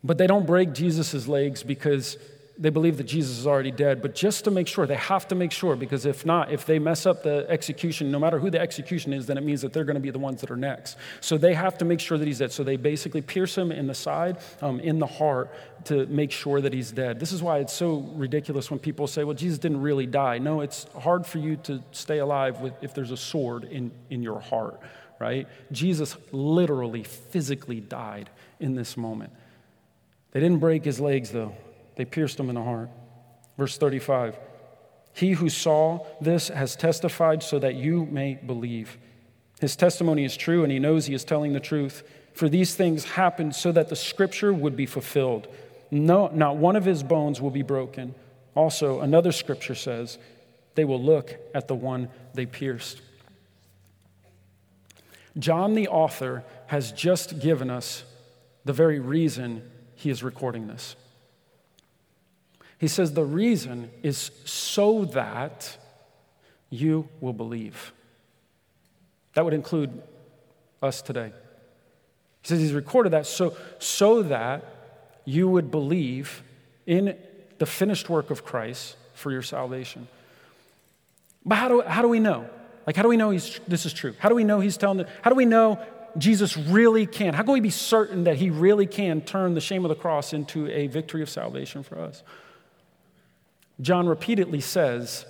[0.05, 2.17] But they don't break Jesus' legs because
[2.59, 5.35] they believe that Jesus is already dead, but just to make sure, they have to
[5.35, 8.61] make sure, because if not, if they mess up the execution, no matter who the
[8.61, 10.97] execution is, then it means that they're going to be the ones that are next.
[11.21, 12.53] So they have to make sure that he's dead.
[12.53, 15.51] So they basically pierce him in the side, um, in the heart,
[15.87, 17.19] to make sure that he's dead.
[17.19, 20.39] This is why it's so ridiculous when people say, well, Jesus didn't really die.
[20.39, 24.23] No, it's hard for you to stay alive with, if there's a sword in, in
[24.23, 24.79] your heart,
[25.19, 25.49] right?
[25.73, 28.29] Jesus literally, physically died
[28.61, 29.33] in this moment.
[30.33, 31.55] They didn't break his legs, though.
[31.97, 32.91] They pierced him in the heart.
[33.59, 34.39] Verse 35
[35.13, 38.99] He who saw this has testified so that you may believe.
[39.61, 42.03] His testimony is true, and he knows he is telling the truth.
[42.35, 45.47] For these things happened so that the scripture would be fulfilled.
[45.91, 48.15] No, not one of his bones will be broken.
[48.55, 50.19] Also, another scripture says,
[50.75, 53.01] they will look at the one they pierced.
[55.39, 58.05] John, the author, has just given us
[58.65, 60.97] the very reason he is recording this.
[62.83, 65.79] He says the reason is so that
[66.69, 67.93] you will believe.
[69.35, 70.03] That would include
[70.83, 71.33] us today.
[72.43, 74.65] He says he's recorded that so, so that
[75.25, 76.43] you would believe
[76.85, 77.17] in
[77.59, 80.09] the finished work of Christ for your salvation.
[81.47, 82.51] But how do, how do we know?
[82.85, 84.17] Like, how do we know he's, this is true?
[84.19, 85.79] How do we know he's telling the, how do we know
[86.19, 87.33] Jesus really can?
[87.33, 90.33] How can we be certain that he really can turn the shame of the cross
[90.33, 92.25] into a victory of salvation for us?
[93.81, 95.25] John repeatedly says,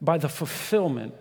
[0.00, 1.14] by the fulfillment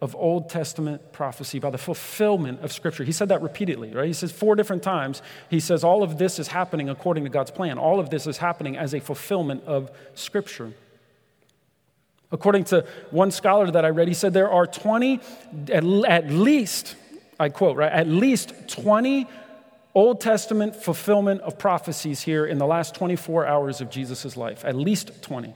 [0.00, 3.02] of Old Testament prophecy, by the fulfillment of Scripture.
[3.02, 4.06] He said that repeatedly, right?
[4.06, 7.50] He says four different times, he says, all of this is happening according to God's
[7.50, 7.78] plan.
[7.78, 10.72] All of this is happening as a fulfillment of Scripture.
[12.30, 15.20] According to one scholar that I read, he said there are 20,
[15.72, 16.94] at, at least,
[17.40, 19.26] I quote, right, at least 20
[19.94, 24.64] Old Testament fulfillment of prophecies here in the last 24 hours of Jesus' life.
[24.64, 25.54] At least 20.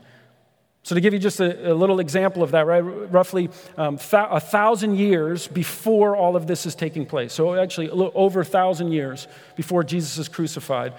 [0.85, 4.40] So, to give you just a, a little example of that, right, roughly um, a
[4.40, 8.45] thousand years before all of this is taking place, so actually a little over a
[8.45, 10.92] thousand years before Jesus is crucified,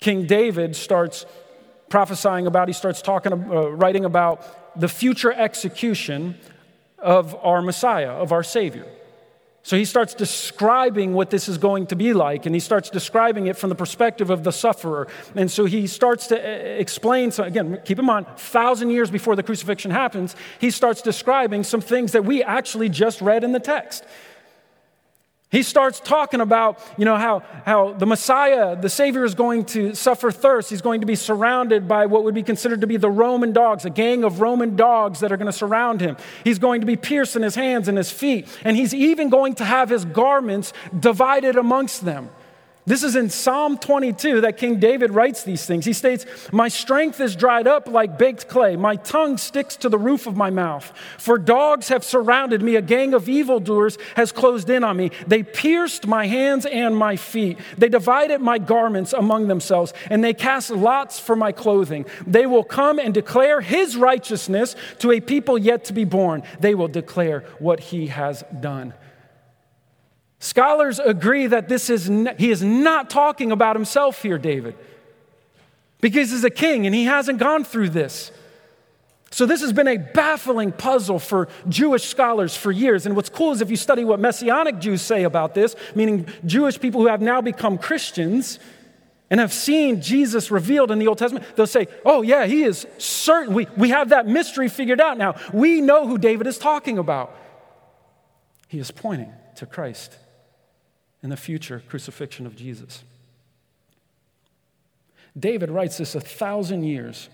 [0.00, 1.26] King David starts
[1.90, 6.38] prophesying about, he starts talking, uh, writing about the future execution
[6.98, 8.86] of our Messiah, of our Savior.
[9.62, 13.46] So he starts describing what this is going to be like, and he starts describing
[13.46, 15.06] it from the perspective of the sufferer.
[15.34, 19.36] And so he starts to uh, explain, so again, keep in mind, thousand years before
[19.36, 23.60] the crucifixion happens, he starts describing some things that we actually just read in the
[23.60, 24.04] text.
[25.50, 29.96] He starts talking about, you know, how, how the Messiah, the Savior, is going to
[29.96, 30.70] suffer thirst.
[30.70, 33.84] He's going to be surrounded by what would be considered to be the Roman dogs,
[33.84, 36.16] a gang of Roman dogs that are going to surround him.
[36.44, 39.56] He's going to be pierced in his hands and his feet, and he's even going
[39.56, 42.30] to have his garments divided amongst them.
[42.90, 45.84] This is in Psalm 22 that King David writes these things.
[45.84, 48.74] He states, My strength is dried up like baked clay.
[48.74, 50.92] My tongue sticks to the roof of my mouth.
[51.16, 52.74] For dogs have surrounded me.
[52.74, 55.12] A gang of evildoers has closed in on me.
[55.24, 57.60] They pierced my hands and my feet.
[57.78, 62.06] They divided my garments among themselves, and they cast lots for my clothing.
[62.26, 66.42] They will come and declare his righteousness to a people yet to be born.
[66.58, 68.94] They will declare what he has done.
[70.42, 72.06] Scholars agree that this is
[72.38, 74.74] he is not talking about himself here, David,
[76.00, 78.32] because he's a king and he hasn't gone through this.
[79.30, 83.04] So, this has been a baffling puzzle for Jewish scholars for years.
[83.04, 86.80] And what's cool is if you study what Messianic Jews say about this, meaning Jewish
[86.80, 88.58] people who have now become Christians
[89.28, 92.86] and have seen Jesus revealed in the Old Testament, they'll say, Oh, yeah, he is
[92.96, 93.52] certain.
[93.52, 95.36] We, we have that mystery figured out now.
[95.52, 97.36] We know who David is talking about.
[98.68, 100.16] He is pointing to Christ
[101.22, 103.04] in the future crucifixion of Jesus.
[105.38, 107.28] David writes this a thousand years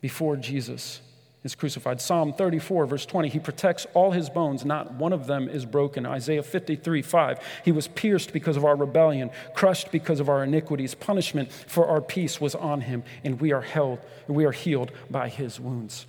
[0.00, 1.00] before Jesus
[1.42, 2.00] is crucified.
[2.00, 6.04] Psalm 34, verse 20, he protects all his bones, not one of them is broken.
[6.04, 10.94] Isaiah 53, 5, he was pierced because of our rebellion, crushed because of our iniquities.
[10.94, 15.28] Punishment for our peace was on him, and we are held, we are healed by
[15.28, 16.06] his wounds.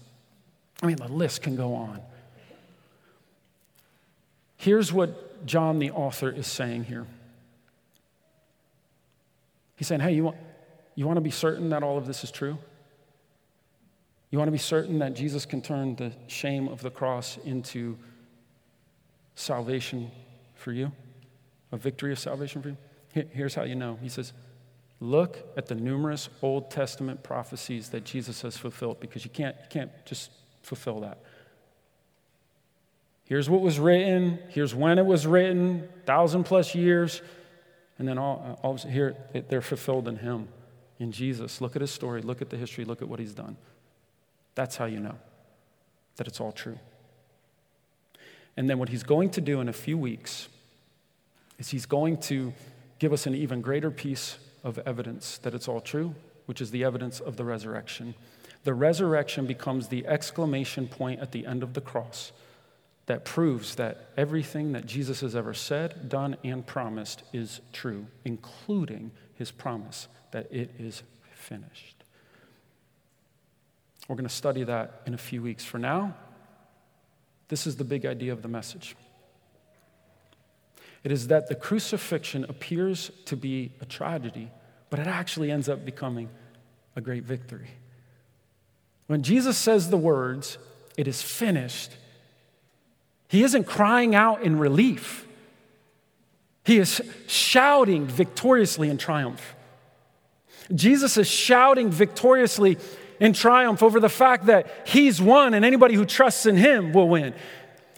[0.82, 2.02] I mean, the list can go on.
[4.58, 7.06] Here's what John, the author, is saying here.
[9.76, 10.38] He's saying, hey, you want,
[10.96, 12.58] you want to be certain that all of this is true?
[14.30, 17.98] You want to be certain that Jesus can turn the shame of the cross into
[19.36, 20.12] salvation
[20.56, 20.92] for you?
[21.72, 22.78] A victory of salvation for you?
[23.34, 23.98] Here's how you know.
[24.02, 24.34] He says,
[25.02, 29.68] Look at the numerous Old Testament prophecies that Jesus has fulfilled because you can't, you
[29.68, 30.30] can't just
[30.62, 31.18] fulfill that.
[33.32, 37.22] Here's what was written, here's when it was written, thousand plus years,
[37.98, 39.16] and then all, uh, all here
[39.48, 40.50] they're fulfilled in Him,
[41.00, 41.62] in Jesus.
[41.62, 43.56] Look at His story, look at the history, look at what He's done.
[44.54, 45.16] That's how you know
[46.18, 46.78] that it's all true.
[48.58, 50.50] And then what He's going to do in a few weeks
[51.58, 52.52] is He's going to
[53.00, 56.16] give us an even greater piece of evidence that it's all true,
[56.48, 58.14] which is the evidence of the resurrection.
[58.66, 62.34] The resurrection becomes the exclamation point at the end of the cross
[63.08, 69.12] that proves that everything that Jesus has ever said, done, and promised is true, including
[69.36, 71.04] his promise that it is
[71.34, 72.04] finished.
[74.08, 75.64] We're going to study that in a few weeks.
[75.64, 76.16] For now,
[77.48, 78.96] this is the big idea of the message.
[81.04, 84.52] It is that the crucifixion appears to be a tragedy,
[84.90, 86.30] but it actually ends up becoming
[86.96, 87.70] a great victory.
[89.08, 90.58] When Jesus says the words,
[90.98, 91.92] it is finished,
[93.32, 95.26] he isn't crying out in relief.
[96.66, 99.56] He is shouting victoriously in triumph.
[100.76, 102.78] Jesus is shouting victoriously
[103.22, 107.08] in triumph over the fact that he's won and anybody who trusts in him will
[107.08, 107.34] win.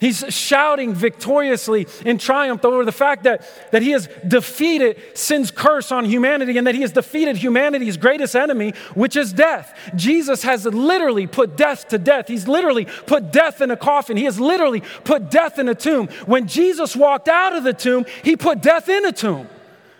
[0.00, 5.92] He's shouting victoriously in triumph over the fact that, that he has defeated sin's curse
[5.92, 9.78] on humanity and that he has defeated humanity's greatest enemy, which is death.
[9.94, 12.26] Jesus has literally put death to death.
[12.26, 14.16] He's literally put death in a coffin.
[14.16, 16.08] He has literally put death in a tomb.
[16.26, 19.48] When Jesus walked out of the tomb, he put death in a tomb.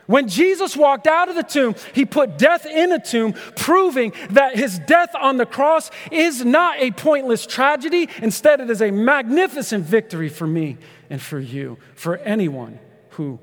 [0.07, 4.57] When Jesus walked out of the tomb, he put death in a tomb, proving that
[4.57, 8.09] his death on the cross is not a pointless tragedy.
[8.21, 10.77] Instead, it is a magnificent victory for me
[11.09, 12.79] and for you, for anyone
[13.11, 13.39] who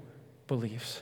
[0.47, 1.01] believes.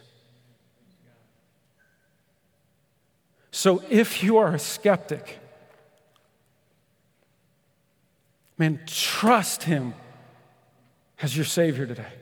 [3.52, 5.40] So if you are a skeptic,
[8.58, 9.94] man, trust him
[11.22, 12.19] as your Savior today.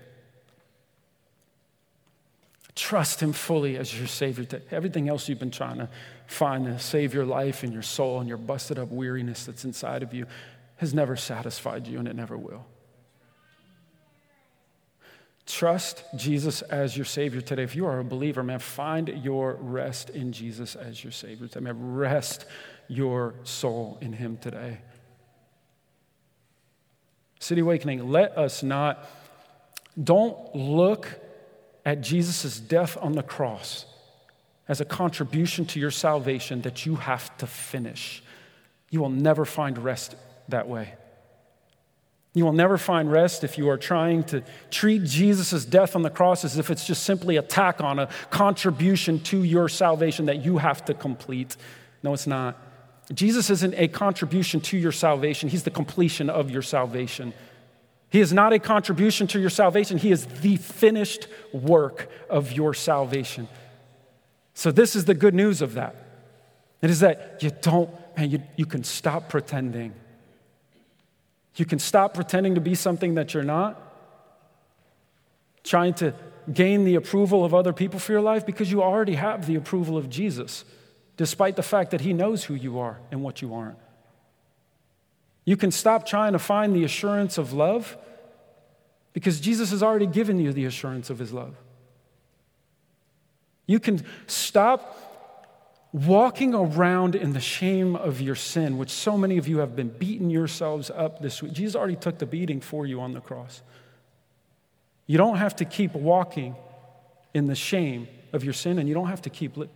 [2.77, 4.45] Trust Him fully as your Savior.
[4.45, 4.63] Today.
[4.69, 5.89] Everything else you've been trying to
[6.27, 10.03] find to save your life and your soul and your busted up weariness that's inside
[10.03, 10.27] of you
[10.75, 12.67] has never satisfied you and it never will.
[15.47, 17.63] Trust Jesus as your Savior today.
[17.63, 21.61] If you are a believer, man, find your rest in Jesus as your Savior today.
[21.61, 22.45] Man, rest
[22.87, 24.77] your soul in Him today.
[27.39, 29.03] City Awakening, let us not,
[30.03, 31.07] don't look
[31.87, 33.85] at Jesus' death on the cross
[34.67, 38.21] as a contribution to your salvation that you have to finish.
[38.89, 40.17] You will never find rest
[40.49, 40.95] that way.
[42.33, 46.09] You will never find rest if you are trying to treat Jesus' death on the
[46.09, 50.43] cross as if it's just simply a tack on, a contribution to your salvation that
[50.43, 51.55] you have to complete.
[52.03, 52.61] No, it's not.
[53.13, 57.33] Jesus isn't a contribution to your salvation, He's the completion of your salvation.
[58.09, 62.73] He is not a contribution to your salvation, He is the finished work of your
[62.73, 63.47] salvation.
[64.53, 65.95] So, this is the good news of that.
[66.81, 69.93] It is that you don't, man, you, you can stop pretending.
[71.55, 73.81] You can stop pretending to be something that you're not,
[75.63, 76.13] trying to
[76.51, 79.97] gain the approval of other people for your life because you already have the approval
[79.97, 80.63] of Jesus,
[81.17, 83.77] despite the fact that He knows who you are and what you aren't.
[85.47, 87.95] You can stop trying to find the assurance of love
[89.13, 91.55] because Jesus has already given you the assurance of his love.
[93.65, 94.97] You can stop
[95.93, 99.87] walking around in the shame of your sin, which so many of you have been
[99.87, 101.53] beating yourselves up this week.
[101.53, 103.61] Jesus already took the beating for you on the cross.
[105.05, 106.57] You don't have to keep walking
[107.33, 109.69] in the shame of your sin, and you don't have to keep, li-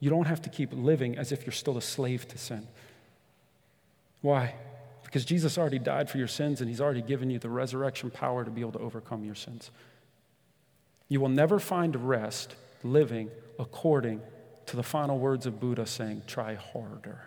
[0.00, 2.66] you don't have to keep living as if you're still a slave to sin.
[4.20, 4.56] Why?
[5.12, 8.46] Because Jesus already died for your sins and he's already given you the resurrection power
[8.46, 9.70] to be able to overcome your sins.
[11.10, 14.22] You will never find rest living according
[14.64, 17.20] to the final words of Buddha saying, try harder.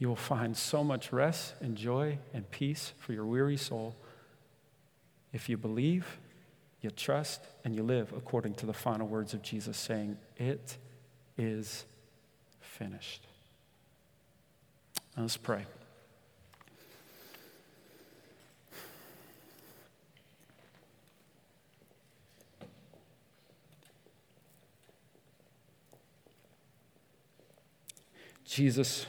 [0.00, 3.94] You will find so much rest and joy and peace for your weary soul
[5.32, 6.18] if you believe,
[6.80, 10.76] you trust, and you live according to the final words of Jesus saying, It
[11.38, 11.84] is
[12.60, 13.28] finished.
[15.16, 15.66] let's pray.
[28.54, 29.06] Jesus,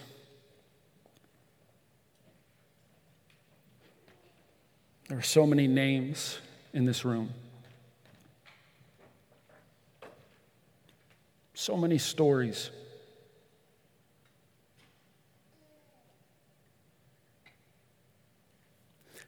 [5.10, 6.39] there are so many names
[6.72, 7.30] in this room,
[11.54, 12.70] so many stories.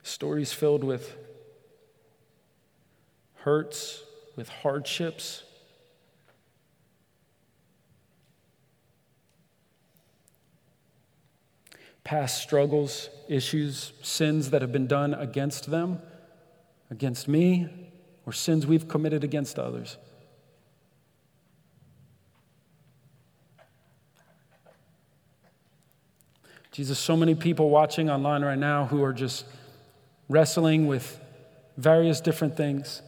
[0.04, 1.14] Stories filled with
[3.40, 4.02] hurts,
[4.38, 5.44] with hardships,
[12.06, 16.00] past struggles, issues, sins that have been done against them,
[16.92, 17.68] against me,
[18.28, 19.98] or sins we've committed against others.
[26.72, 29.46] Jesus, so many people watching online right now who are just
[30.30, 31.20] wrestling with
[31.76, 33.02] various different things.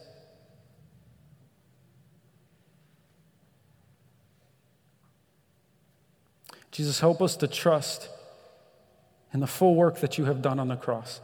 [6.72, 8.10] Jesus, help us to trust
[9.34, 11.21] and the full work that you have done on the cross.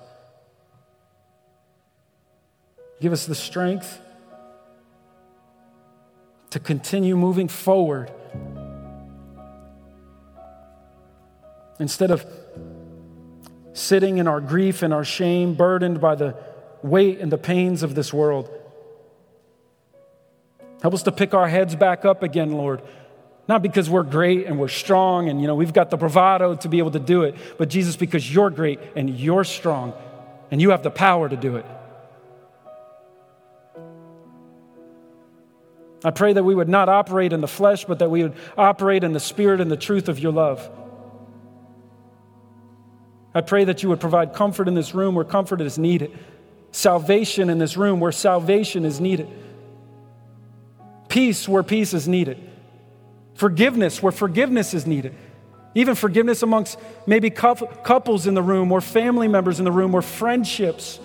[3.01, 3.99] Give us the strength
[6.51, 8.11] to continue moving forward
[11.79, 12.25] instead of
[13.73, 16.35] sitting in our grief and our shame, burdened by the
[16.83, 18.49] weight and the pains of this world.
[20.81, 22.81] Help us to pick our heads back up again, Lord.
[23.47, 26.69] Not because we're great and we're strong and you know we've got the bravado to
[26.69, 29.93] be able to do it, but Jesus because you're great and you're strong
[30.49, 31.65] and you have the power to do it.
[36.05, 39.03] I pray that we would not operate in the flesh, but that we would operate
[39.03, 40.69] in the spirit and the truth of your love.
[43.33, 46.17] I pray that you would provide comfort in this room where comfort is needed,
[46.71, 49.29] salvation in this room where salvation is needed,
[51.07, 52.37] peace where peace is needed,
[53.35, 55.15] forgiveness where forgiveness is needed,
[55.75, 60.01] even forgiveness amongst maybe couples in the room or family members in the room or
[60.01, 60.99] friendships.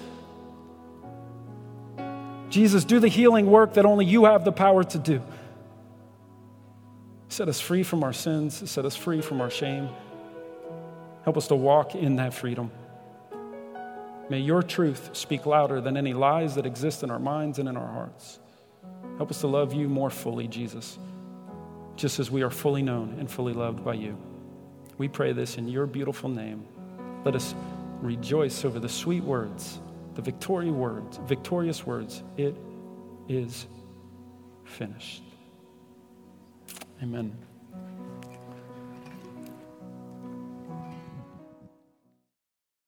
[2.51, 5.22] Jesus, do the healing work that only you have the power to do.
[7.29, 9.89] Set us free from our sins, set us free from our shame.
[11.24, 12.70] Help us to walk in that freedom.
[14.31, 17.76] May your truth speak louder than any lies that exist in our minds and in
[17.76, 18.39] our hearts.
[19.18, 20.99] Help us to love you more fully, Jesus,
[21.99, 24.16] just as we are fully known and fully loved by you.
[24.99, 26.64] We pray this in your beautiful name.
[27.24, 27.55] Let us
[28.01, 29.80] rejoice over the sweet words,
[30.14, 32.22] the victorious words, victorious words.
[32.36, 32.57] It
[33.28, 33.66] is
[34.64, 35.24] finished.
[37.03, 37.36] Amen.